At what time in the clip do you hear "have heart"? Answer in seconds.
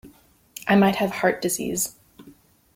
0.95-1.43